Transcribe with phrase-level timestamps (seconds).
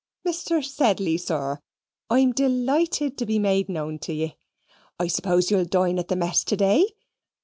[0.27, 0.65] Mr.
[0.65, 1.59] Sedley, sir,
[2.09, 4.37] I'm deloighted to be made known te ye.
[4.99, 6.95] I suppose you'll dine at the mess to day.